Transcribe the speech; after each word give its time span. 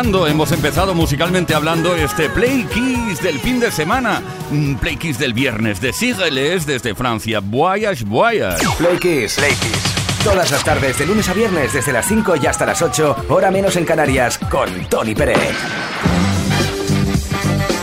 hemos 0.00 0.52
empezado 0.52 0.94
musicalmente 0.94 1.54
hablando 1.54 1.96
este 1.96 2.30
Play 2.30 2.64
Kiss 2.72 3.20
del 3.20 3.40
fin 3.40 3.58
de 3.58 3.72
semana. 3.72 4.22
Mm, 4.48 4.74
Play 4.76 4.96
Kiss 4.96 5.18
del 5.18 5.32
viernes 5.32 5.80
de 5.80 5.92
Sigeles 5.92 6.66
desde 6.66 6.94
Francia. 6.94 7.40
Voyage, 7.42 8.04
voyage. 8.04 8.64
Play 8.78 8.98
Kiss. 8.98 9.34
Play 9.34 9.54
Kiss. 9.54 10.22
Todas 10.22 10.52
las 10.52 10.62
tardes, 10.62 10.98
de 10.98 11.06
lunes 11.06 11.28
a 11.28 11.32
viernes, 11.32 11.72
desde 11.72 11.92
las 11.92 12.06
5 12.06 12.36
y 12.40 12.46
hasta 12.46 12.64
las 12.64 12.80
8, 12.80 13.26
hora 13.28 13.50
menos 13.50 13.74
en 13.74 13.84
Canarias, 13.84 14.38
con 14.38 14.70
Tony 14.88 15.16
Pérez. 15.16 15.36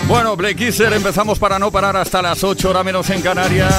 Bueno, 0.08 0.38
Play 0.38 0.56
Kisser, 0.56 0.94
empezamos 0.94 1.38
para 1.38 1.60
no 1.60 1.70
parar 1.70 1.98
hasta 1.98 2.22
las 2.22 2.46
8, 2.46 2.70
hora 2.70 2.84
menos 2.84 3.10
en 3.10 3.22
Canarias. 3.22 3.74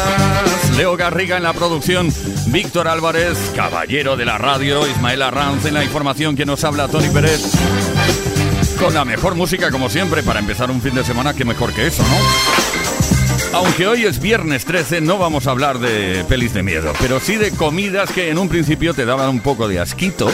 Leo 0.76 0.94
Garriga 0.96 1.38
en 1.38 1.42
la 1.42 1.54
producción, 1.54 2.12
Víctor 2.48 2.86
Álvarez, 2.86 3.38
caballero 3.56 4.14
de 4.16 4.26
la 4.26 4.36
radio, 4.36 4.86
Ismael 4.86 5.22
Arranz 5.22 5.64
en 5.64 5.72
la 5.72 5.84
información 5.84 6.36
que 6.36 6.44
nos 6.44 6.64
habla 6.64 6.86
Tony 6.88 7.08
Pérez 7.08 7.40
con 8.76 8.94
la 8.94 9.04
mejor 9.04 9.34
música 9.34 9.70
como 9.70 9.88
siempre 9.88 10.22
para 10.22 10.40
empezar 10.40 10.70
un 10.70 10.80
fin 10.80 10.94
de 10.94 11.04
semana 11.04 11.34
que 11.34 11.44
mejor 11.44 11.72
que 11.72 11.86
eso, 11.86 12.02
¿no? 12.02 13.56
Aunque 13.56 13.86
hoy 13.86 14.04
es 14.04 14.20
viernes 14.20 14.64
13, 14.64 15.00
no 15.00 15.18
vamos 15.18 15.46
a 15.46 15.50
hablar 15.50 15.78
de 15.78 16.24
pelis 16.28 16.52
de 16.52 16.62
miedo, 16.62 16.92
pero 17.00 17.20
sí 17.20 17.36
de 17.36 17.52
comidas 17.52 18.10
que 18.10 18.30
en 18.30 18.38
un 18.38 18.48
principio 18.48 18.92
te 18.92 19.04
daban 19.04 19.28
un 19.30 19.40
poco 19.40 19.68
de 19.68 19.80
asquito. 19.80 20.30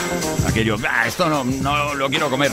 Aquello, 0.46 0.76
ah, 0.88 1.06
esto 1.06 1.28
no, 1.28 1.44
no 1.44 1.94
lo 1.94 2.08
quiero 2.10 2.30
comer. 2.30 2.50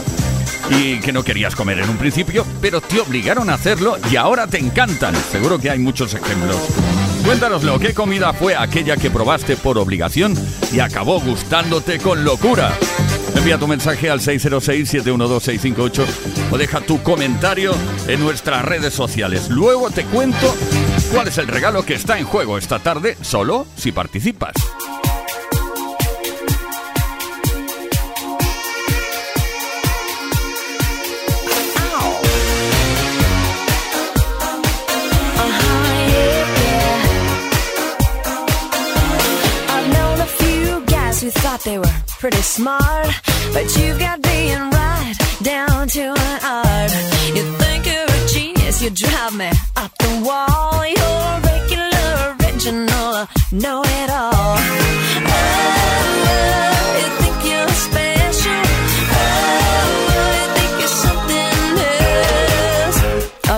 Y 0.69 1.00
que 1.00 1.12
no 1.12 1.24
querías 1.24 1.56
comer 1.56 1.80
en 1.80 1.89
un 1.89 1.97
principio, 1.97 2.45
pero 2.62 2.81
te 2.81 3.00
obligaron 3.00 3.50
a 3.50 3.56
hacerlo 3.56 3.97
y 4.12 4.15
ahora 4.15 4.45
te 4.45 4.59
encantan. 4.59 5.15
Seguro 5.31 5.59
que 5.59 5.71
hay 5.71 5.80
muchos 5.80 6.13
ejemplos. 6.13 6.57
Cuéntanoslo, 7.25 7.80
¿qué 7.80 7.94
comida 7.94 8.33
fue 8.33 8.56
aquella 8.56 8.97
que 8.97 9.09
probaste 9.09 9.57
por 9.57 9.77
obligación 9.77 10.35
y 10.71 10.80
acabó 10.80 11.19
gustándote 11.19 11.97
con 12.00 12.24
locura? 12.24 12.77
Envía 13.35 13.57
tu 13.57 13.67
mensaje 13.67 14.09
al 14.09 14.19
606-712-658 14.19 16.05
o 16.51 16.57
deja 16.57 16.81
tu 16.81 17.01
comentario 17.03 17.73
en 18.07 18.19
nuestras 18.19 18.63
redes 18.65 18.93
sociales. 18.93 19.49
Luego 19.49 19.89
te 19.91 20.03
cuento 20.05 20.55
cuál 21.13 21.27
es 21.27 21.37
el 21.37 21.47
regalo 21.47 21.83
que 21.83 21.93
está 21.93 22.19
en 22.19 22.25
juego 22.25 22.57
esta 22.57 22.79
tarde, 22.79 23.17
solo 23.21 23.65
si 23.75 23.91
participas. 23.91 24.53
Pretty 42.19 42.42
smart, 42.42 43.07
but 43.54 43.77
you've 43.77 43.98
got 43.98 44.21
being 44.21 44.69
right 44.71 45.16
down 45.42 45.88
to 45.88 46.01
an 46.01 46.39
art. 46.44 46.92
You 47.33 47.44
think 47.57 47.86
you're 47.86 48.04
a 48.04 48.27
genius, 48.27 48.81
you 48.81 48.89
drive 48.89 49.36
me 49.38 49.50
up 49.77 49.98
the 49.98 50.21
wall. 50.25 50.86
You're 50.86 50.98
a 51.00 51.39
regular, 51.51 52.36
original, 52.42 53.25
know 53.54 53.81
it 53.86 54.10
all. 54.10 54.57
Oh, 55.31 55.56
you 57.00 57.07
think 57.21 57.38
you're 57.50 57.74
special? 57.88 58.63
Oh, 59.16 59.24
you 60.36 60.45
think 60.57 60.71
you're 60.81 60.98
something 61.07 61.56
else? 62.83 63.00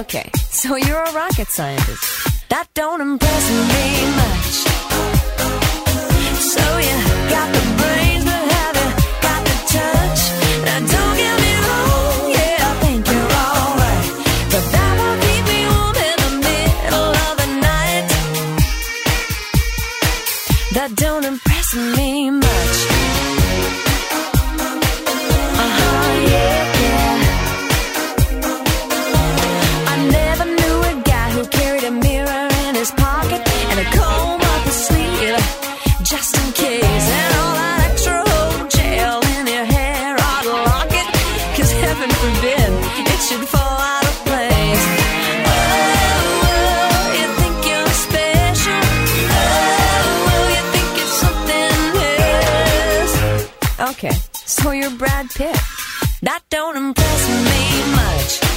Okay, 0.02 0.30
so 0.52 0.76
you're 0.76 1.04
a 1.04 1.12
rocket 1.14 1.48
scientist. 1.48 2.04
That 2.50 2.68
don't 2.76 3.02
impress 3.02 3.50
me 3.72 3.86
much. 4.22 4.56
So 6.54 6.64
you 6.78 7.11
don't 21.74 21.84
impress 21.88 21.98
me 21.98 22.11
you're 54.82 54.92
Brad 54.98 55.30
Pitt. 55.30 55.56
That 56.24 56.42
don't 56.50 56.76
impress 56.76 57.30
me 57.30 57.96
much. 57.96 58.51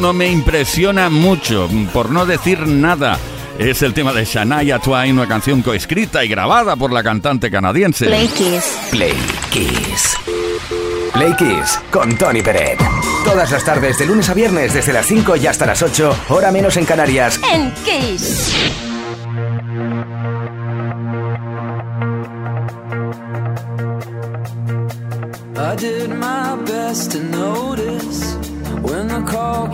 no 0.00 0.12
me 0.14 0.28
impresiona 0.28 1.10
mucho, 1.10 1.68
por 1.92 2.10
no 2.10 2.24
decir 2.24 2.66
nada. 2.66 3.18
Es 3.58 3.82
el 3.82 3.92
tema 3.92 4.12
de 4.14 4.24
Shania 4.24 4.78
Twain, 4.78 5.18
una 5.18 5.28
canción 5.28 5.60
coescrita 5.60 6.24
y 6.24 6.28
grabada 6.28 6.76
por 6.76 6.90
la 6.90 7.02
cantante 7.02 7.50
canadiense. 7.50 8.06
Play 8.06 8.28
Kiss. 8.28 8.78
Play 8.90 9.14
Kiss. 9.50 10.16
Play 11.12 11.34
Kiss 11.36 11.78
con 11.90 12.16
Tony 12.16 12.40
Peret. 12.40 12.78
Todas 13.24 13.50
las 13.50 13.62
tardes, 13.62 13.98
de 13.98 14.06
lunes 14.06 14.30
a 14.30 14.34
viernes, 14.34 14.72
desde 14.72 14.94
las 14.94 15.04
5 15.04 15.36
y 15.36 15.46
hasta 15.46 15.66
las 15.66 15.82
8, 15.82 16.16
hora 16.30 16.50
menos 16.50 16.78
en 16.78 16.86
Canarias. 16.86 17.38
En 17.52 17.70
Kiss. 17.84 18.54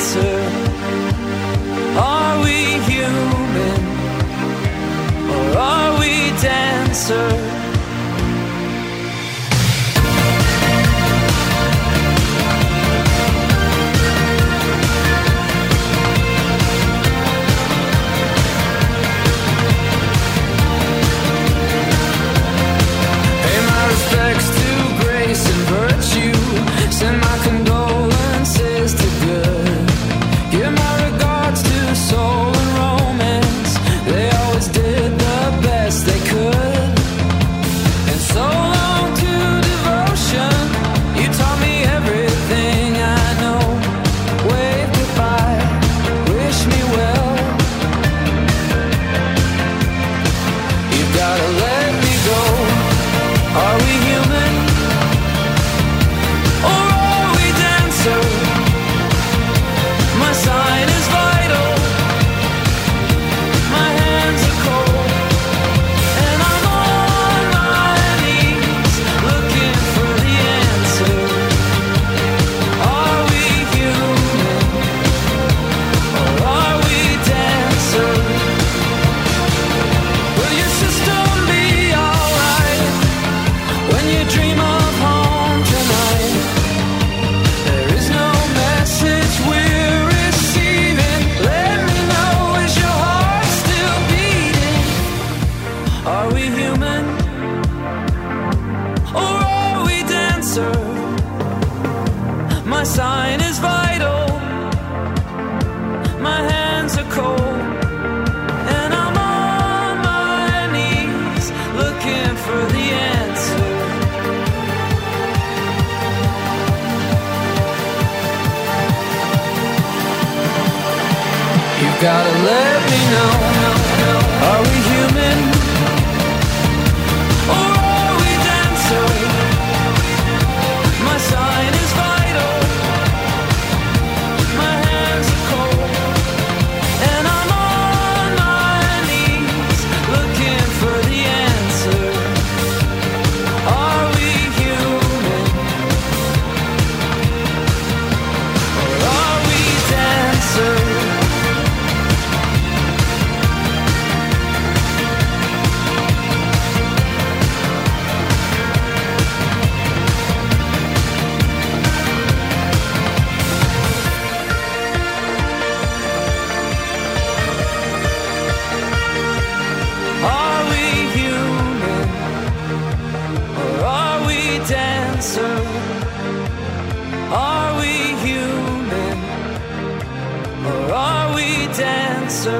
answer 0.00 0.40
Are 1.98 2.42
we 2.42 2.80
human 2.90 3.80
or 5.30 5.58
are 5.58 6.00
we 6.00 6.30
dancers? 6.40 7.59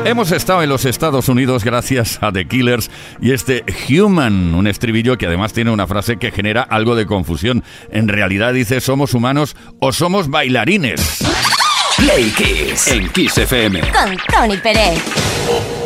Hemos 0.05 0.33
estado 0.33 0.63
en 0.63 0.69
los 0.69 0.87
Estados 0.87 1.29
Unidos 1.29 1.63
gracias 1.63 2.19
a 2.21 2.33
The 2.33 2.47
Killers 2.47 2.91
y 3.21 3.33
este 3.33 3.65
Human, 3.89 4.55
un 4.55 4.67
estribillo 4.67 5.17
que 5.17 5.27
además 5.27 5.53
tiene 5.53 5.71
una 5.71 5.87
frase 5.87 6.17
que 6.17 6.33
genera 6.33 6.63
algo 6.63 6.97
de 6.97 7.07
confusión. 7.07 7.63
En 7.91 8.09
realidad 8.09 8.53
dice 8.53 8.81
somos 8.81 9.15
humanos 9.15 9.57
o 9.79 9.93
somos 9.93 10.29
bailarines. 10.29 11.19
Play 11.97 12.31
Kiss 12.31 12.89
en 12.89 13.09
Kiss 13.11 13.39
FM 13.39 13.81
con 13.81 14.17
Tony 14.29 14.57
Pérez. 14.57 15.80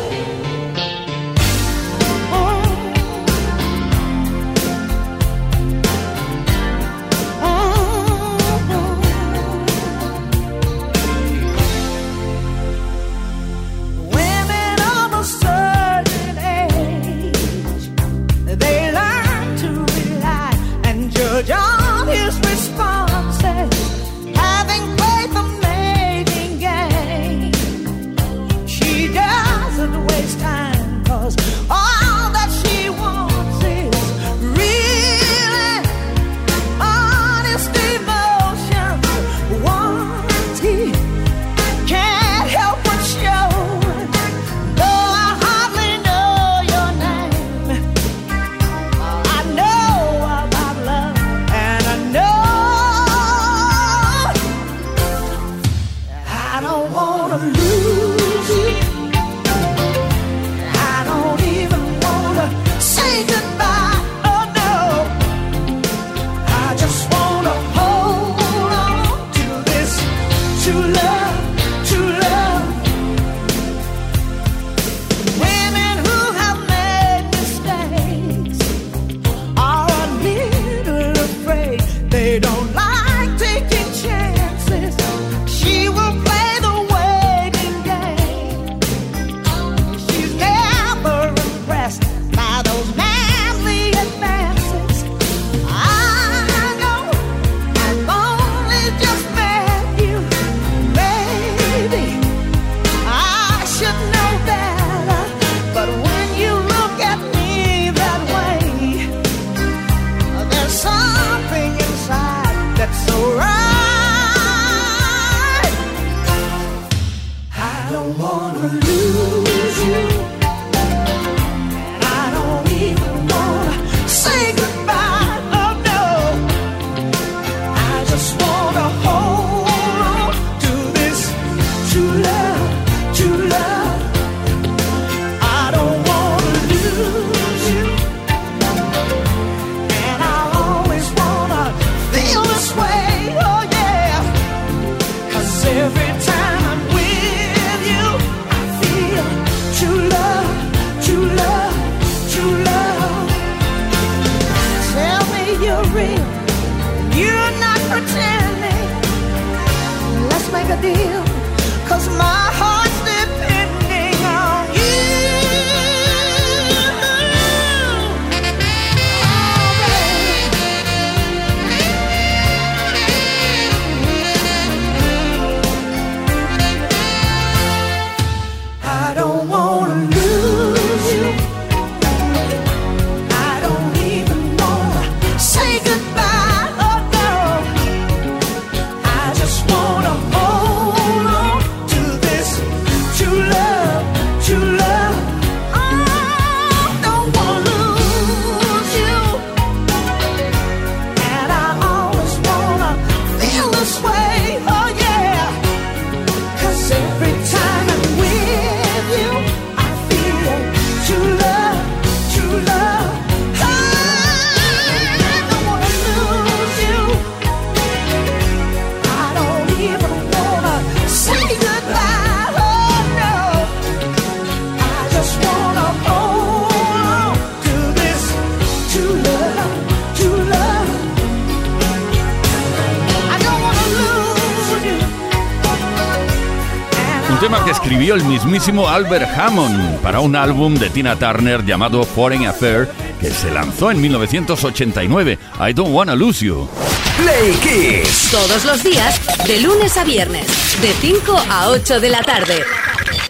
Mismísimo 238.65 238.89
Albert 238.89 239.29
Hammond 239.37 239.99
para 239.99 240.21
un 240.21 240.35
álbum 240.35 240.73
de 240.73 240.89
Tina 240.89 241.15
Turner 241.15 241.63
llamado 241.63 242.03
Foreign 242.03 242.47
Affair 242.47 242.89
que 243.21 243.29
se 243.29 243.51
lanzó 243.51 243.91
en 243.91 244.01
1989. 244.01 245.37
I 245.69 245.73
Don't 245.73 245.93
Wanna 245.93 246.15
Lose 246.15 246.43
You. 246.43 246.67
Play 247.15 247.53
Kiss. 247.61 248.29
Todos 248.31 248.65
los 248.65 248.81
días, 248.81 249.21
de 249.45 249.61
lunes 249.61 249.95
a 249.97 250.03
viernes, 250.03 250.47
de 250.81 250.91
5 250.93 251.43
a 251.47 251.69
8 251.69 251.99
de 251.99 252.09
la 252.09 252.23
tarde. 252.23 252.63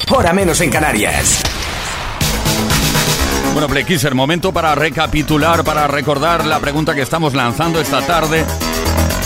Hora 0.09 0.31
menos 0.31 0.61
en 0.61 0.71
Canarias. 0.71 1.43
Bueno, 3.51 3.67
Play 3.67 3.83
Kisser, 3.83 4.15
momento 4.15 4.53
para 4.53 4.73
recapitular, 4.73 5.65
para 5.65 5.85
recordar 5.87 6.45
la 6.45 6.61
pregunta 6.61 6.95
que 6.95 7.01
estamos 7.01 7.33
lanzando 7.33 7.81
esta 7.81 7.99
tarde 8.07 8.45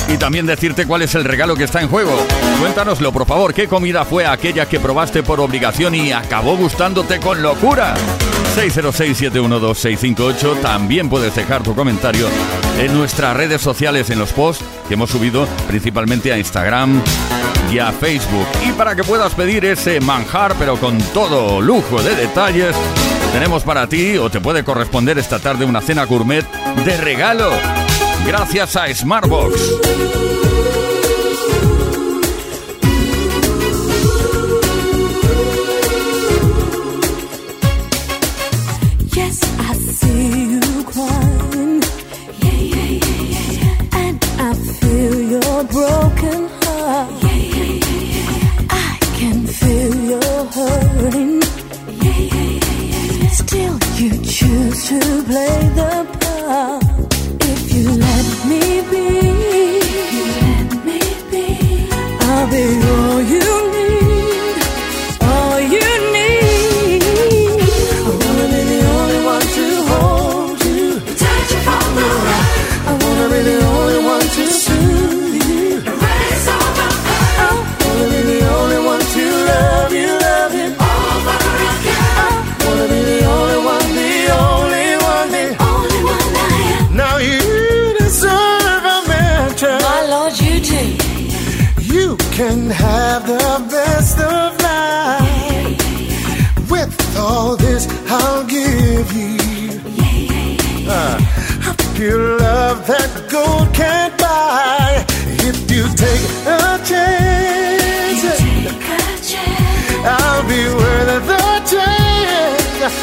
y 0.07 0.17
también 0.17 0.47
decirte 0.47 0.87
cuál 0.87 1.03
es 1.03 1.13
el 1.13 1.23
regalo 1.23 1.55
que 1.55 1.65
está 1.65 1.81
en 1.81 1.87
juego. 1.87 2.17
Cuéntanoslo, 2.59 3.11
por 3.13 3.25
favor, 3.25 3.53
¿qué 3.53 3.69
comida 3.69 4.03
fue 4.03 4.25
aquella 4.25 4.67
que 4.67 4.81
probaste 4.81 5.23
por 5.23 5.39
obligación 5.39 5.95
y 5.95 6.11
acabó 6.11 6.57
gustándote 6.57 7.21
con 7.21 7.41
locura? 7.41 7.93
606-712-658. 8.57 10.59
También 10.61 11.09
puedes 11.09 11.33
dejar 11.35 11.63
tu 11.63 11.73
comentario 11.73 12.27
en 12.77 12.93
nuestras 12.93 13.37
redes 13.37 13.61
sociales, 13.61 14.09
en 14.09 14.19
los 14.19 14.33
posts 14.33 14.65
que 14.89 14.95
hemos 14.95 15.09
subido 15.09 15.47
principalmente 15.69 16.33
a 16.33 16.37
Instagram 16.37 17.01
y 17.71 17.79
a 17.79 17.93
Facebook. 17.93 18.45
Y 18.67 18.73
para 18.73 18.93
que 18.93 19.05
puedas 19.05 19.33
pedir 19.35 19.63
ese 19.63 20.01
manjar, 20.01 20.53
pero 20.59 20.75
con 20.75 20.97
todo 21.13 21.61
lujo 21.61 22.01
de 22.01 22.13
detalles, 22.13 22.75
tenemos 23.31 23.63
para 23.63 23.87
ti 23.87 24.17
o 24.17 24.29
te 24.29 24.41
puede 24.41 24.65
corresponder 24.65 25.17
esta 25.17 25.39
tarde 25.39 25.63
una 25.63 25.79
cena 25.79 26.03
gourmet 26.03 26.45
de 26.83 26.97
regalo. 26.97 27.51
Gracias 28.25 28.75
a 28.75 28.93
Smartbox. 28.93 30.38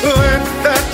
could 0.07 0.15
that 0.63 0.86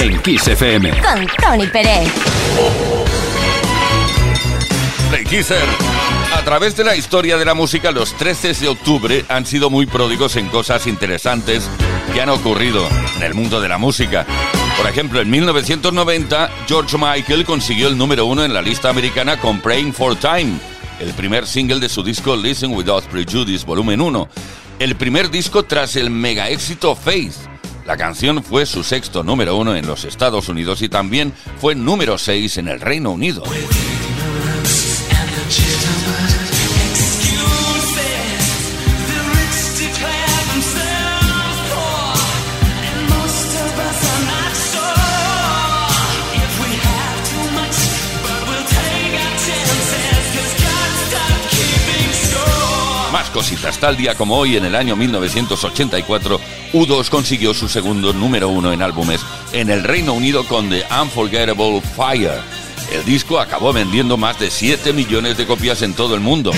En 0.00 0.22
Kiss 0.22 0.46
FM. 0.46 0.90
Con 0.90 1.26
Tony 1.42 1.66
Pérez. 1.66 2.08
Play 5.10 5.24
Kisser. 5.24 5.64
A 6.36 6.44
través 6.44 6.76
de 6.76 6.84
la 6.84 6.94
historia 6.94 7.36
de 7.36 7.44
la 7.44 7.54
música, 7.54 7.90
los 7.90 8.14
13 8.14 8.54
de 8.54 8.68
octubre 8.68 9.24
han 9.28 9.44
sido 9.44 9.70
muy 9.70 9.86
pródigos 9.86 10.36
en 10.36 10.48
cosas 10.48 10.86
interesantes 10.86 11.68
que 12.14 12.20
han 12.20 12.28
ocurrido 12.28 12.86
en 13.16 13.24
el 13.24 13.34
mundo 13.34 13.60
de 13.60 13.68
la 13.68 13.78
música. 13.78 14.24
Por 14.76 14.86
ejemplo, 14.86 15.20
en 15.20 15.30
1990, 15.30 16.48
George 16.68 16.96
Michael 16.96 17.44
consiguió 17.44 17.88
el 17.88 17.98
número 17.98 18.26
uno 18.26 18.44
en 18.44 18.54
la 18.54 18.62
lista 18.62 18.90
americana 18.90 19.38
con 19.40 19.60
Praying 19.60 19.92
for 19.92 20.14
Time, 20.14 20.58
el 21.00 21.12
primer 21.14 21.44
single 21.44 21.80
de 21.80 21.88
su 21.88 22.04
disco 22.04 22.36
Listen 22.36 22.72
Without 22.72 23.04
Prejudice, 23.06 23.66
volumen 23.66 24.00
1. 24.00 24.28
El 24.78 24.94
primer 24.94 25.28
disco 25.28 25.64
tras 25.64 25.96
el 25.96 26.10
mega 26.10 26.48
éxito 26.48 26.94
Faith. 26.94 27.57
La 27.88 27.96
canción 27.96 28.44
fue 28.44 28.66
su 28.66 28.84
sexto 28.84 29.24
número 29.24 29.56
uno 29.56 29.74
en 29.74 29.86
los 29.86 30.04
Estados 30.04 30.50
Unidos 30.50 30.82
y 30.82 30.90
también 30.90 31.32
fue 31.58 31.74
número 31.74 32.18
6 32.18 32.58
en 32.58 32.68
el 32.68 32.82
Reino 32.82 33.12
Unido. 33.12 33.42
Cositas, 53.38 53.78
tal 53.78 53.96
día 53.96 54.16
como 54.16 54.36
hoy, 54.36 54.56
en 54.56 54.64
el 54.64 54.74
año 54.74 54.96
1984, 54.96 56.40
U2 56.72 57.08
consiguió 57.08 57.54
su 57.54 57.68
segundo 57.68 58.12
número 58.12 58.48
uno 58.48 58.72
en 58.72 58.82
álbumes 58.82 59.20
en 59.52 59.70
el 59.70 59.84
Reino 59.84 60.12
Unido 60.12 60.44
con 60.44 60.68
The 60.68 60.84
Unforgettable 61.00 61.80
Fire. 61.80 62.40
El 62.92 63.04
disco 63.04 63.38
acabó 63.38 63.72
vendiendo 63.72 64.16
más 64.16 64.40
de 64.40 64.50
7 64.50 64.92
millones 64.92 65.36
de 65.36 65.46
copias 65.46 65.82
en 65.82 65.94
todo 65.94 66.16
el 66.16 66.20
mundo. 66.20 66.50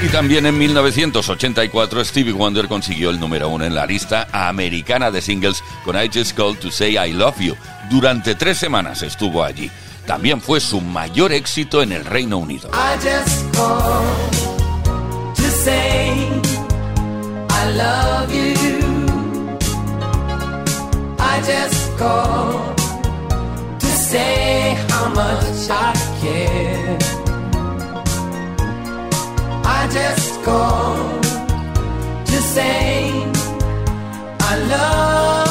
Y 0.00 0.08
también 0.12 0.46
en 0.46 0.56
1984 0.56 2.04
Stevie 2.04 2.32
Wonder 2.32 2.68
consiguió 2.68 3.10
el 3.10 3.18
número 3.18 3.48
uno 3.48 3.64
en 3.64 3.74
la 3.74 3.84
lista 3.84 4.28
americana 4.30 5.10
de 5.10 5.20
singles 5.20 5.64
con 5.84 5.96
I 5.96 6.08
Just 6.12 6.36
Called 6.36 6.60
to 6.60 6.70
Say 6.70 6.96
I 6.96 7.12
Love 7.12 7.40
You. 7.40 7.56
Durante 7.92 8.34
tres 8.34 8.56
semanas 8.56 9.02
estuvo 9.02 9.44
allí. 9.44 9.70
También 10.06 10.40
fue 10.40 10.60
su 10.60 10.80
mayor 10.80 11.30
éxito 11.30 11.82
en 11.82 11.92
el 11.92 12.06
Reino 12.06 12.38
Unido. 12.38 12.70
Just 29.92 30.42
to 32.24 32.38
say 32.40 33.10
I 34.40 34.56
love 34.70 35.41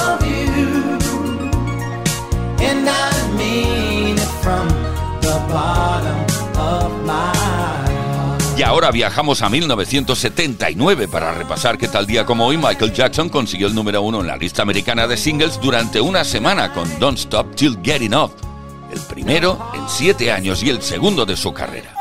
Y 8.57 8.63
ahora 8.63 8.91
viajamos 8.91 9.41
a 9.41 9.49
1979 9.49 11.07
para 11.07 11.33
repasar 11.33 11.79
que 11.79 11.87
tal 11.87 12.05
día 12.05 12.25
como 12.25 12.45
hoy 12.45 12.57
Michael 12.57 12.93
Jackson 12.93 13.27
consiguió 13.29 13.67
el 13.67 13.73
número 13.73 14.03
uno 14.03 14.21
en 14.21 14.27
la 14.27 14.37
lista 14.37 14.61
americana 14.61 15.07
de 15.07 15.17
singles 15.17 15.59
durante 15.59 15.99
una 15.99 16.23
semana 16.23 16.71
con 16.71 16.87
Don't 16.99 17.17
Stop 17.17 17.55
Till 17.55 17.79
Getting 17.81 18.13
Off, 18.13 18.33
el 18.93 18.99
primero 19.01 19.71
en 19.73 19.89
siete 19.89 20.31
años 20.31 20.61
y 20.61 20.69
el 20.69 20.81
segundo 20.81 21.25
de 21.25 21.37
su 21.37 21.51
carrera. 21.51 21.95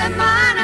semana. 0.00 0.59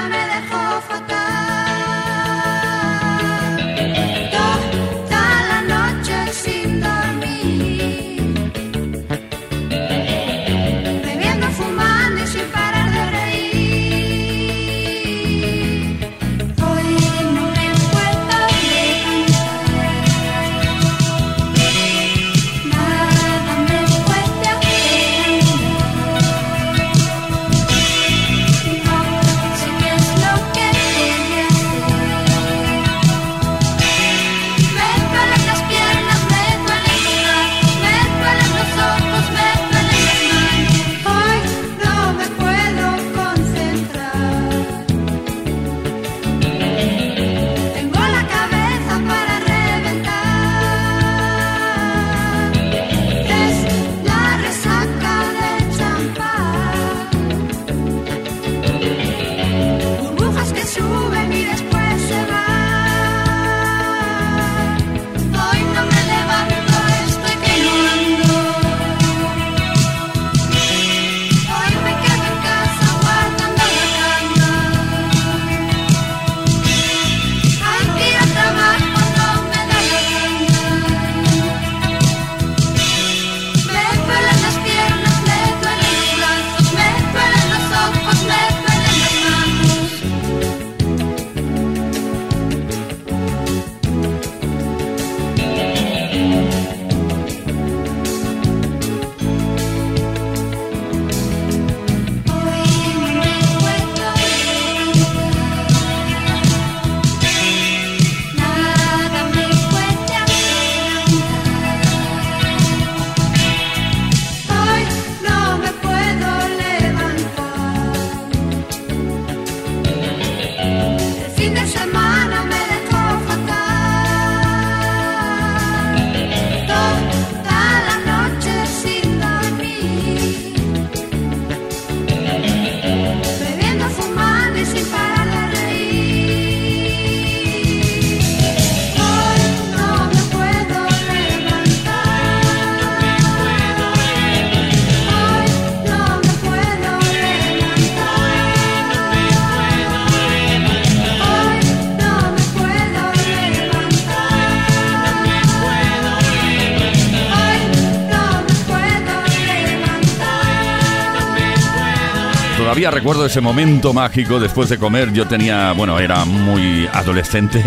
recuerdo 162.90 163.26
ese 163.26 163.40
momento 163.40 163.92
mágico 163.92 164.38
después 164.40 164.68
de 164.68 164.78
comer. 164.78 165.12
Yo 165.12 165.26
tenía, 165.26 165.72
bueno, 165.72 165.98
era 165.98 166.24
muy 166.24 166.88
adolescente 166.92 167.62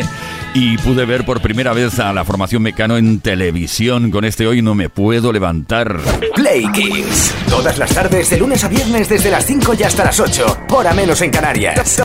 y 0.53 0.77
pude 0.77 1.05
ver 1.05 1.25
por 1.25 1.41
primera 1.41 1.73
vez 1.73 1.99
a 1.99 2.13
la 2.13 2.25
formación 2.25 2.61
Mecano 2.61 2.97
en 2.97 3.19
televisión. 3.19 4.11
Con 4.11 4.25
este 4.25 4.47
hoy 4.47 4.61
no 4.61 4.75
me 4.75 4.89
puedo 4.89 5.31
levantar. 5.31 5.99
Play 6.35 6.67
Kids. 6.71 7.33
Todas 7.49 7.77
las 7.77 7.93
tardes, 7.93 8.29
de 8.29 8.37
lunes 8.37 8.63
a 8.63 8.67
viernes, 8.67 9.09
desde 9.09 9.31
las 9.31 9.45
5 9.45 9.75
y 9.79 9.83
hasta 9.83 10.05
las 10.05 10.19
8. 10.19 10.65
Hora 10.69 10.93
menos 10.93 11.21
en 11.21 11.31
Canarias. 11.31 12.01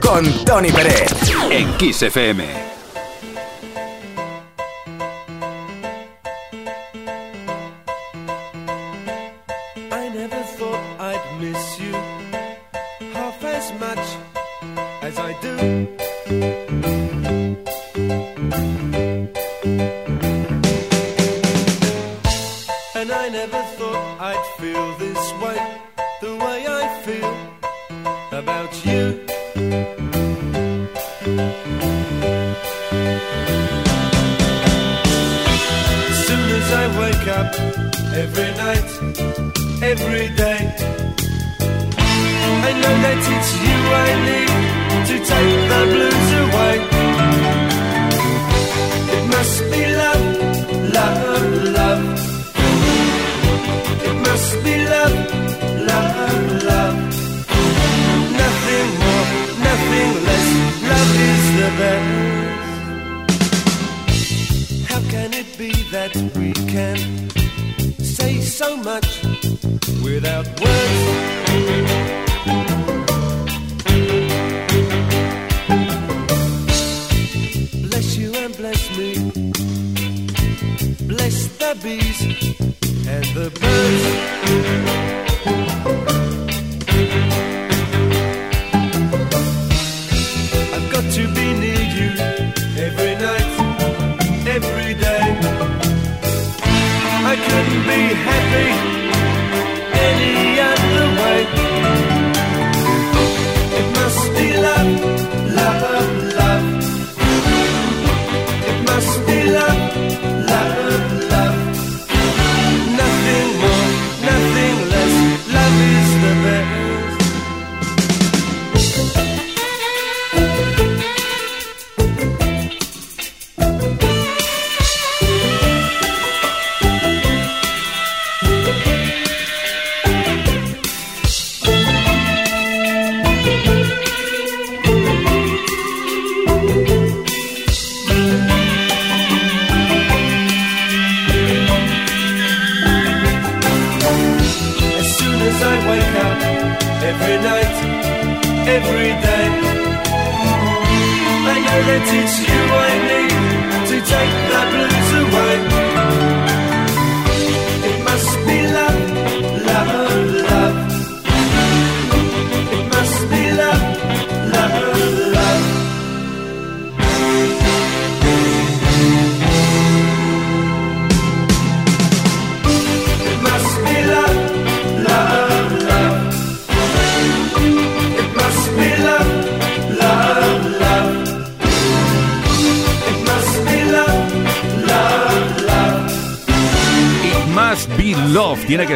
Con 0.00 0.44
Tony 0.44 0.70
Pérez. 0.70 1.12
En 1.50 1.72
Kiss 1.74 2.02
FM. 2.02 2.67
as 15.08 15.18
I 15.18 15.32
do. 15.40 15.58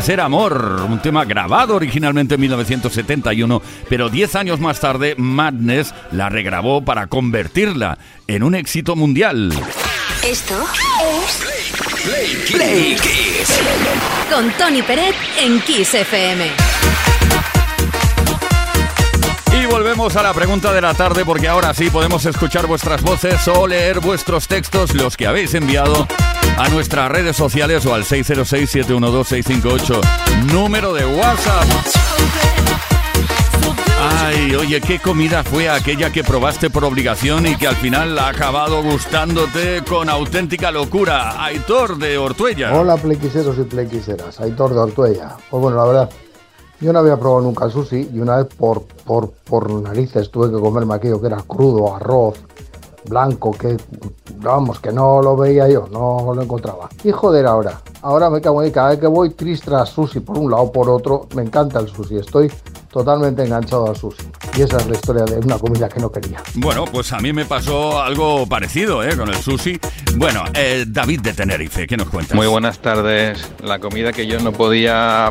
Ser 0.03 0.21
amor, 0.21 0.85
un 0.89 1.01
tema 1.01 1.25
grabado 1.25 1.77
originalmente 1.77 2.35
en 2.35 2.41
1971, 2.41 3.63
pero 3.89 4.09
10 4.09 4.35
años 4.35 4.59
más 4.59 4.81
tarde 4.81 5.15
Madness 5.17 5.95
la 6.11 6.29
regrabó 6.29 6.85
para 6.85 7.07
convertirla 7.07 7.99
en 8.27 8.43
un 8.43 8.57
éxito 8.57 8.97
mundial. 8.97 9.53
Esto 10.25 10.55
es 11.25 12.51
Play 12.51 12.97
Kiss. 12.97 13.61
con 14.29 14.51
Tony 14.53 14.83
Peret 14.83 15.15
en 15.41 15.61
Kiss 15.61 15.95
FM. 15.95 16.47
Y 19.63 19.67
volvemos 19.67 20.17
a 20.17 20.23
la 20.23 20.35
pregunta 20.35 20.73
de 20.73 20.81
la 20.81 20.95
tarde 20.95 21.25
porque 21.25 21.47
ahora 21.47 21.75
sí 21.75 21.91
podemos 21.91 22.27
escuchar 22.27 22.67
vuestras 22.67 23.03
voces 23.03 23.47
o 23.47 23.69
leer 23.69 24.01
vuestros 24.01 24.49
textos, 24.49 24.95
los 24.95 25.17
que 25.17 25.29
habéis 25.29 25.55
enviado 25.55 26.09
a 26.59 26.69
nuestras 26.69 27.11
redes 27.11 27.37
sociales 27.37 27.85
o 27.87 27.95
al 27.95 28.05
606-712-658, 28.05 30.01
número 30.53 30.93
de 30.93 31.05
WhatsApp. 31.07 31.65
Ay, 34.01 34.55
oye, 34.57 34.81
¿qué 34.81 34.99
comida 34.99 35.45
fue 35.45 35.69
aquella 35.69 36.11
que 36.11 36.25
probaste 36.25 36.71
por 36.71 36.85
obligación 36.85 37.47
y 37.47 37.57
que 37.57 37.69
al 37.69 37.77
final 37.77 38.19
ha 38.19 38.29
acabado 38.29 38.83
gustándote 38.83 39.83
con 39.89 40.09
auténtica 40.09 40.73
locura? 40.73 41.45
Aitor 41.45 41.99
de 41.99 42.19
Ortuella. 42.19 42.75
Hola 42.79 42.97
playquiseros 42.97 43.59
y 43.59 43.63
playquiseras, 43.63 44.41
Aitor 44.41 44.75
de 44.75 44.81
Ortuella. 44.81 45.37
Pues 45.51 45.63
bueno, 45.63 45.77
la 45.77 45.85
verdad, 45.85 46.11
yo 46.81 46.93
no 46.93 46.99
había 46.99 47.17
probado 47.17 47.43
nunca 47.43 47.71
sushi 47.71 48.11
y 48.13 48.19
una 48.19 48.39
vez 48.39 48.47
por, 48.57 48.83
por, 49.05 49.31
por 49.31 49.71
narices 49.71 50.31
tuve 50.31 50.51
que 50.51 50.61
comerme 50.61 50.95
aquello 50.95 51.21
que 51.21 51.29
era 51.29 51.43
crudo, 51.43 51.95
arroz, 51.95 52.41
blanco, 53.09 53.51
que 53.53 53.77
vamos, 54.37 54.81
que 54.81 54.93
no 54.93 55.21
lo 55.23 55.37
veía 55.37 55.69
yo, 55.69 55.89
no 55.91 56.33
lo 56.35 56.43
encontraba. 56.43 56.89
Y 57.05 57.11
joder 57.11 57.47
ahora, 57.47 57.81
ahora 58.03 58.31
me 58.31 58.41
cago 58.41 58.63
en 58.63 58.71
cada 58.71 58.91
vez 58.91 58.99
que 58.99 59.07
voy 59.07 59.31
tristra 59.31 59.85
sushi 59.87 60.21
por 60.21 60.39
un 60.39 60.51
lado 60.51 60.71
por 60.71 60.89
otro, 60.89 61.29
me 61.35 61.43
encanta 61.43 61.81
el 61.81 61.89
sushi, 61.89 62.19
estoy 62.19 62.51
totalmente 62.91 63.45
enganchado 63.45 63.89
al 63.89 63.97
sushi. 63.97 64.23
Y 64.57 64.63
esa 64.63 64.77
es 64.77 64.87
la 64.87 64.95
historia 64.95 65.25
de 65.25 65.39
una 65.39 65.59
comida 65.59 65.89
que 65.89 65.99
no 65.99 66.13
quería. 66.13 66.43
Bueno, 66.55 66.85
pues 66.85 67.13
a 67.13 67.19
mí 67.19 67.33
me 67.33 67.47
pasó 67.47 68.03
algo 68.03 68.47
parecido 68.47 69.03
¿eh? 69.03 69.17
con 69.17 69.29
el 69.29 69.37
sushi. 69.37 69.81
Bueno, 70.17 70.45
eh, 70.55 70.85
David 70.87 71.21
de 71.21 71.33
Tenerife, 71.33 71.87
¿qué 71.87 71.97
nos 71.97 72.09
cuentas? 72.09 72.37
Muy 72.37 72.47
buenas 72.47 72.79
tardes. 72.81 73.51
La 73.63 73.79
comida 73.79 74.13
que 74.13 74.27
yo 74.27 74.39
no 74.41 74.53
podía 74.53 75.31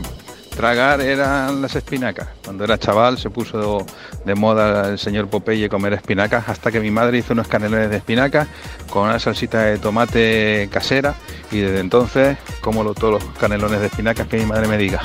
tragar 0.62 1.01
eran 1.01 1.59
las 1.59 1.76
espinacas. 1.76 2.28
Cuando 2.45 2.64
era 2.64 2.78
chaval 2.78 3.18
se 3.18 3.32
puso 3.32 3.84
de 4.24 4.36
moda 4.36 4.89
el 4.89 4.99
señor 4.99 5.28
Popeye 5.28 5.68
comer 5.70 5.93
espinacas 5.93 6.47
hasta 6.47 6.72
que 6.72 6.80
mi 6.80 6.91
madre 6.91 7.18
hizo 7.18 7.34
unos 7.34 7.47
canelones 7.47 7.89
de 7.89 7.97
espinacas 7.97 8.47
con 8.91 9.09
una 9.09 9.18
salsita 9.18 9.64
de 9.64 9.80
tomate 9.80 10.70
casera 10.72 11.16
y 11.51 11.57
desde 11.62 11.80
entonces 11.80 12.38
como 12.62 12.84
lo- 12.84 12.93
todos 12.93 13.24
los 13.24 13.38
canelones 13.39 13.80
de 13.80 13.88
espinacas 13.88 14.28
que 14.28 14.38
mi 14.38 14.45
madre 14.45 14.68
me 14.68 14.78
diga. 14.78 15.01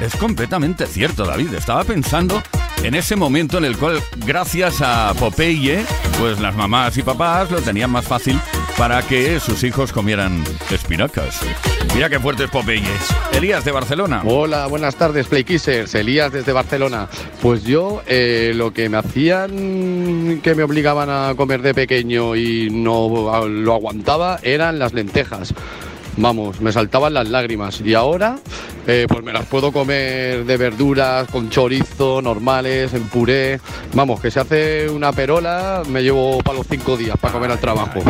Es 0.00 0.16
completamente 0.16 0.86
cierto, 0.86 1.24
David. 1.24 1.54
Estaba 1.54 1.84
pensando 1.84 2.42
en 2.82 2.94
ese 2.96 3.14
momento 3.14 3.58
en 3.58 3.64
el 3.66 3.76
cual, 3.78 4.02
gracias 4.26 4.80
a 4.82 5.14
Popeye, 5.14 5.84
pues 6.18 6.40
las 6.40 6.56
mamás 6.56 6.96
y 6.96 7.04
papás 7.04 7.48
lo 7.52 7.60
tenían 7.60 7.90
más 7.90 8.04
fácil 8.04 8.40
para 8.78 9.02
que 9.02 9.38
sus 9.40 9.64
hijos 9.64 9.92
comieran 9.92 10.42
espinacas. 10.70 11.40
Mira 11.94 12.08
qué 12.08 12.18
fuerte 12.18 12.44
es 12.44 12.50
Popeye. 12.50 12.82
Elías 13.32 13.64
de 13.64 13.72
Barcelona. 13.72 14.22
Hola, 14.24 14.66
buenas 14.66 14.96
tardes, 14.96 15.26
Playkissers. 15.26 15.94
Elías 15.94 16.32
desde 16.32 16.52
Barcelona. 16.52 17.08
Pues 17.40 17.64
yo, 17.64 18.02
eh, 18.06 18.52
lo 18.54 18.72
que 18.72 18.88
me 18.88 18.96
hacían 18.96 20.40
que 20.42 20.54
me 20.54 20.62
obligaban 20.62 21.10
a 21.10 21.34
comer 21.36 21.62
de 21.62 21.74
pequeño 21.74 22.36
y 22.36 22.70
no 22.70 23.46
lo 23.48 23.74
aguantaba 23.74 24.38
eran 24.42 24.78
las 24.78 24.92
lentejas. 24.92 25.54
Vamos, 26.16 26.60
me 26.60 26.72
saltaban 26.72 27.14
las 27.14 27.28
lágrimas. 27.28 27.80
Y 27.80 27.94
ahora, 27.94 28.38
eh, 28.86 29.06
pues 29.08 29.22
me 29.22 29.32
las 29.32 29.46
puedo 29.46 29.72
comer 29.72 30.44
de 30.44 30.56
verduras, 30.56 31.28
con 31.30 31.50
chorizo, 31.50 32.20
normales, 32.22 32.92
en 32.94 33.04
puré. 33.04 33.60
Vamos, 33.94 34.20
que 34.20 34.30
se 34.30 34.40
hace 34.40 34.88
una 34.88 35.12
perola, 35.12 35.82
me 35.88 36.02
llevo 36.02 36.38
para 36.38 36.58
los 36.58 36.66
cinco 36.68 36.96
días 36.96 37.16
para 37.18 37.34
comer 37.34 37.50
al 37.52 37.58
trabajo. 37.58 38.00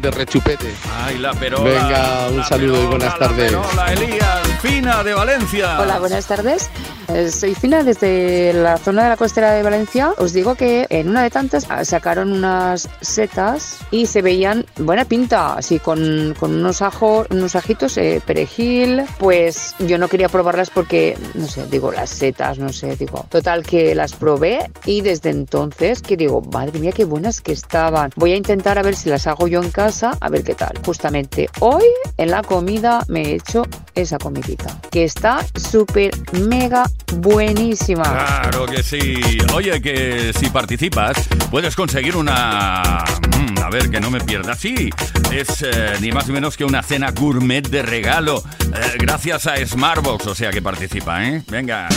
De 0.00 0.10
rechupete. 0.10 0.68
Ay, 1.04 1.18
la 1.18 1.32
perola. 1.34 1.64
Venga, 1.64 2.28
un 2.30 2.36
la 2.38 2.44
saludo 2.44 2.82
y 2.82 2.86
buenas 2.86 3.12
la 3.14 3.18
tardes. 3.18 3.50
perola, 3.52 3.92
Elías, 3.92 4.48
Fina 4.60 5.04
de 5.04 5.14
Valencia. 5.14 5.80
Hola, 5.80 5.98
buenas 5.98 6.26
tardes. 6.26 6.70
Eh, 7.08 7.30
Soy 7.30 7.54
Fina 7.54 7.82
desde 7.82 8.52
la 8.52 8.78
zona 8.78 9.02
de 9.04 9.08
la 9.10 9.16
costera 9.16 9.50
de 9.52 9.62
Valencia. 9.62 10.12
Os 10.18 10.32
digo 10.32 10.54
que 10.54 10.86
en 10.88 11.08
una 11.08 11.22
de 11.22 11.30
tantas 11.30 11.66
ah, 11.68 11.84
sacaron 11.84 12.32
unas 12.32 12.88
setas 13.00 13.78
y 13.90 14.06
se 14.06 14.22
veían 14.22 14.64
buena 14.78 15.04
pinta, 15.04 15.54
así 15.54 15.78
con, 15.78 16.34
con 16.38 16.54
unos 16.54 16.80
ajos, 16.82 17.26
unos 17.30 17.56
ajitos, 17.56 17.96
eh, 17.98 18.22
perejil. 18.24 19.02
Pues 19.18 19.74
yo 19.80 19.98
no 19.98 20.08
quería 20.12 20.28
probarlas 20.28 20.68
porque, 20.68 21.16
no 21.32 21.48
sé, 21.48 21.66
digo, 21.68 21.90
las 21.90 22.10
setas, 22.10 22.58
no 22.58 22.70
sé, 22.70 22.96
digo. 22.96 23.24
Total 23.30 23.62
que 23.62 23.94
las 23.94 24.12
probé 24.12 24.70
y 24.84 25.00
desde 25.00 25.30
entonces 25.30 26.02
que 26.02 26.18
digo, 26.18 26.42
madre 26.52 26.78
mía, 26.78 26.92
qué 26.92 27.06
buenas 27.06 27.40
que 27.40 27.52
estaban. 27.52 28.10
Voy 28.16 28.32
a 28.32 28.36
intentar 28.36 28.78
a 28.78 28.82
ver 28.82 28.94
si 28.94 29.08
las 29.08 29.26
hago 29.26 29.48
yo 29.48 29.62
en 29.62 29.70
casa, 29.70 30.18
a 30.20 30.28
ver 30.28 30.44
qué 30.44 30.54
tal. 30.54 30.78
Justamente 30.84 31.48
hoy 31.60 31.84
en 32.18 32.30
la 32.30 32.42
comida 32.42 33.02
me 33.08 33.22
he 33.22 33.34
hecho 33.36 33.62
esa 33.94 34.18
comidita, 34.18 34.78
que 34.90 35.04
está 35.04 35.46
súper 35.56 36.10
mega 36.32 36.84
buenísima. 37.16 38.02
Claro 38.02 38.66
que 38.66 38.82
sí. 38.82 39.18
Oye, 39.54 39.80
que 39.80 40.34
si 40.38 40.50
participas, 40.50 41.26
puedes 41.50 41.74
conseguir 41.74 42.16
una... 42.16 43.02
mm, 43.38 43.62
a 43.62 43.70
ver, 43.70 43.88
que 43.88 43.98
no 43.98 44.10
me 44.10 44.20
pierda. 44.20 44.54
Sí, 44.54 44.90
es 45.32 45.62
eh, 45.62 45.94
ni 46.02 46.12
más 46.12 46.26
ni 46.26 46.34
menos 46.34 46.58
que 46.58 46.66
una 46.66 46.82
cena 46.82 47.12
gourmet 47.12 47.66
de 47.66 47.80
regalo, 47.80 48.42
eh, 48.60 48.98
gracias 48.98 49.46
a 49.46 49.56
Smartbox, 50.02 50.26
o 50.26 50.34
sea 50.34 50.50
que 50.50 50.60
participa, 50.60 51.24
¿eh? 51.24 51.42
Venga. 51.48 51.88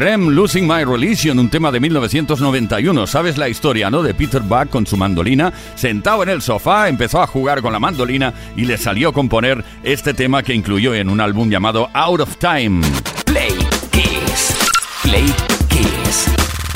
Rem 0.00 0.30
Losing 0.30 0.66
My 0.66 0.82
Religion, 0.82 1.38
un 1.38 1.50
tema 1.50 1.70
de 1.70 1.78
1991. 1.78 3.06
Sabes 3.06 3.36
la 3.36 3.50
historia, 3.50 3.90
¿no? 3.90 4.02
De 4.02 4.14
Peter 4.14 4.40
Buck 4.40 4.70
con 4.70 4.86
su 4.86 4.96
mandolina, 4.96 5.52
sentado 5.74 6.22
en 6.22 6.30
el 6.30 6.40
sofá, 6.40 6.88
empezó 6.88 7.20
a 7.20 7.26
jugar 7.26 7.60
con 7.60 7.74
la 7.74 7.80
mandolina 7.80 8.32
y 8.56 8.64
le 8.64 8.78
salió 8.78 9.10
a 9.10 9.12
componer 9.12 9.62
este 9.82 10.14
tema 10.14 10.42
que 10.42 10.54
incluyó 10.54 10.94
en 10.94 11.10
un 11.10 11.20
álbum 11.20 11.50
llamado 11.50 11.90
Out 11.92 12.20
of 12.20 12.36
Time. 12.38 12.80
Play 13.26 13.52
Kiss. 13.90 14.56
Play 15.02 15.26
Kiss. 15.68 16.28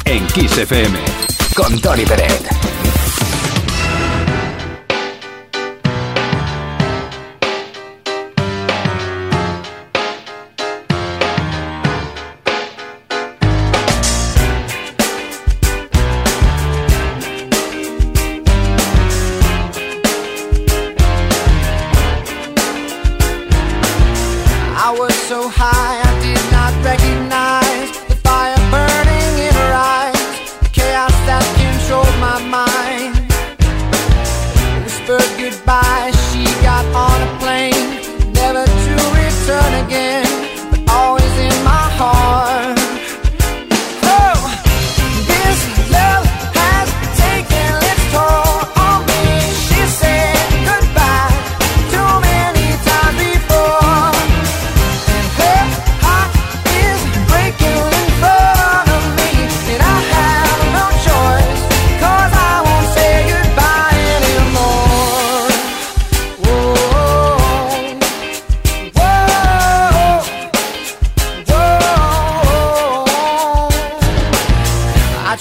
En 0.05 0.27
Kiss 0.27 0.59
FM. 0.59 0.99
Con 1.57 1.81
Tony 1.81 2.05
Pérez. 2.05 2.64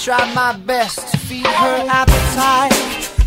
try 0.04 0.34
my 0.34 0.52
best 0.66 1.14
to 1.14 1.18
feed 1.18 1.48
her 1.48 1.86
appetite. 1.88 2.74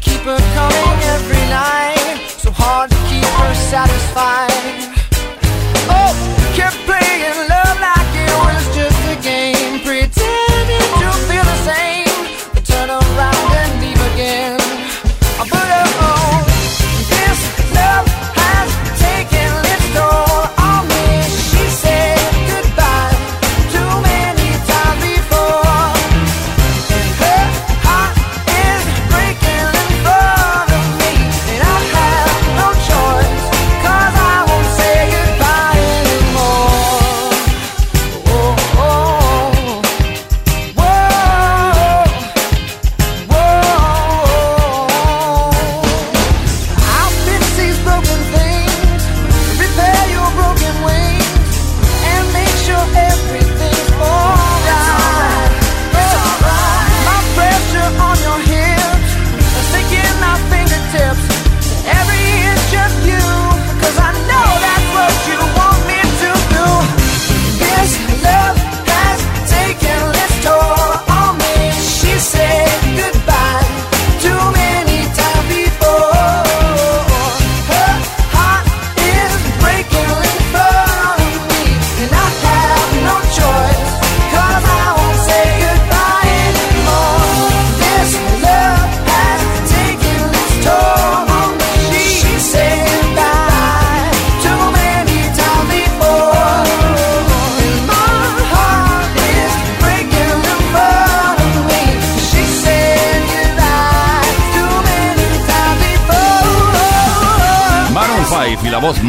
Keep 0.02 0.20
her 0.28 0.38
coming 0.52 1.02
every 1.04 1.48
night. 1.48 2.28
So 2.28 2.50
hard 2.50 2.90
to 2.90 2.96
keep 3.08 3.24
her 3.24 3.54
satisfied. 3.54 4.52
Oh, 5.88 6.12
can't 6.54 6.74
play. 6.84 7.05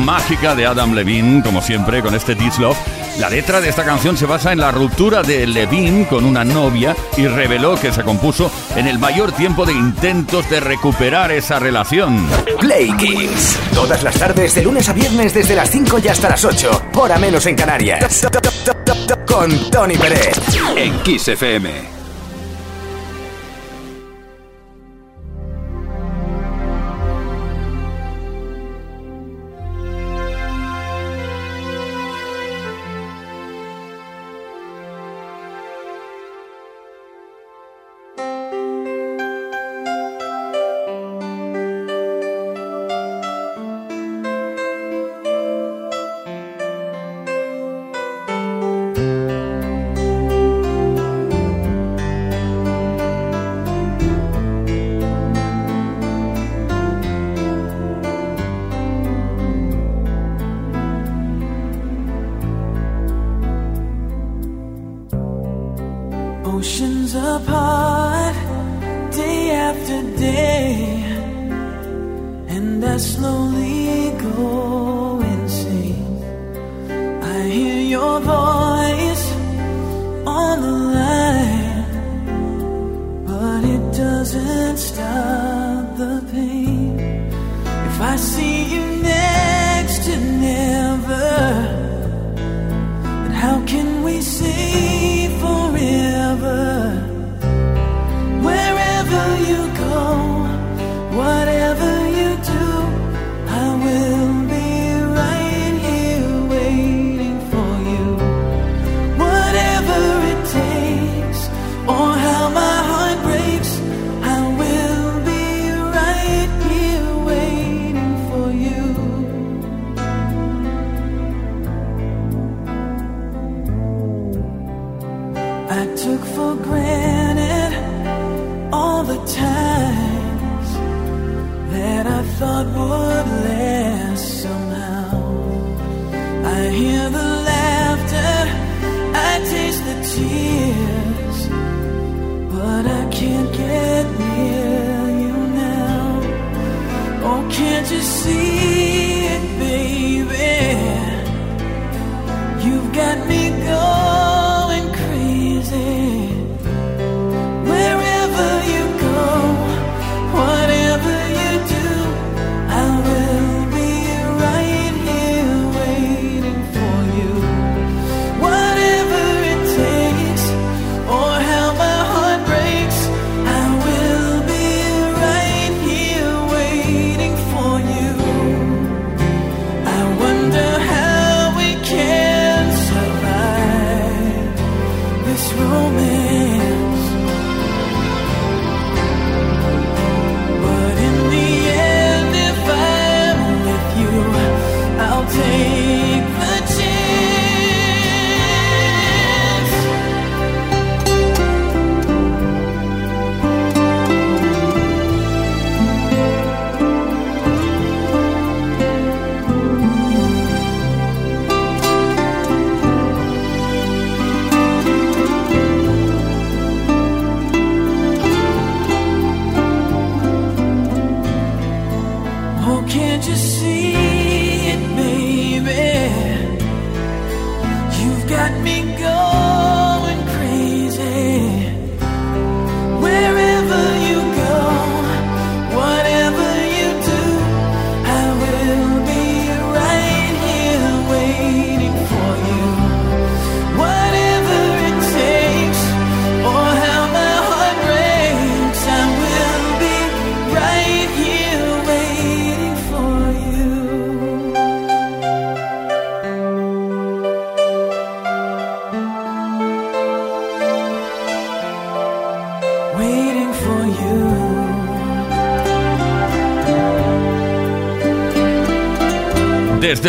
mágica 0.08 0.56
de 0.56 0.66
Adam 0.66 0.94
Levine, 0.94 1.44
como 1.44 1.62
siempre, 1.62 2.02
con 2.02 2.16
este 2.16 2.34
This 2.34 2.60
Love. 2.60 2.78
La 3.20 3.30
letra 3.30 3.60
de 3.60 3.68
esta 3.68 3.84
canción 3.84 4.16
se 4.16 4.26
basa 4.26 4.54
en 4.54 4.60
la 4.60 4.72
ruptura 4.72 5.22
de 5.22 5.46
Levine 5.46 6.08
con 6.08 6.24
una 6.24 6.46
novia 6.46 6.96
y 7.18 7.28
reveló 7.28 7.76
que 7.78 7.92
se 7.92 8.04
compuso 8.04 8.50
en 8.78 8.88
el 8.88 9.00
mayor 9.00 9.34
tiempo 9.34 9.66
de 9.66 9.74
intentos 9.74 10.50
de 10.50 10.62
recuperar 10.62 11.34
esa 11.34 11.60
relación. 11.60 12.26
Play 12.58 12.90
Kings. 12.96 13.60
Todas 13.74 14.02
las 14.02 14.18
tardes, 14.18 14.56
de 14.56 14.64
lunes 14.64 14.88
a 14.88 14.94
viernes, 14.94 15.34
desde 15.34 15.58
las 15.58 15.70
5 15.72 16.00
y 16.00 16.08
hasta 16.08 16.30
las 16.30 16.46
8. 16.46 16.84
Hora 16.96 17.18
menos 17.18 17.46
en 17.46 17.58
Canarias. 17.58 18.26
Con 19.28 19.70
Tony 19.70 19.98
Pérez. 19.98 20.40
En 20.78 20.98
Kiss 21.04 21.28
FM. 21.28 21.97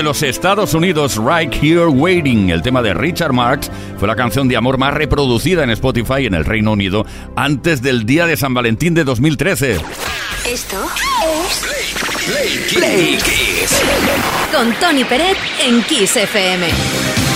Los 0.09 0.23
Estados 0.23 0.73
Unidos, 0.73 1.19
Right 1.19 1.53
Here 1.63 1.85
Waiting, 1.85 2.49
el 2.49 2.63
tema 2.63 2.81
de 2.81 2.95
Richard 2.95 3.35
Marx, 3.35 3.71
fue 3.99 4.09
la 4.09 4.17
canción 4.17 4.49
de 4.49 4.57
amor 4.57 4.79
más 4.79 4.95
reproducida 4.95 5.63
en 5.63 5.69
Spotify 5.69 6.25
en 6.25 6.33
el 6.33 6.47
Reino 6.47 6.73
Unido 6.73 7.05
antes 7.37 7.83
del 7.83 8.07
día 8.07 8.25
de 8.25 8.39
San 8.39 8.55
Valentín 8.55 8.95
de 8.95 9.05
2013. 9.05 9.79
Esto 10.47 10.83
es 11.45 12.75
Play 12.75 13.19
Kiss. 13.19 13.83
con 14.51 14.73
Tony 14.81 15.05
Peret 15.05 15.37
en 15.67 15.83
Kiss 15.83 16.17
FM. 16.17 17.28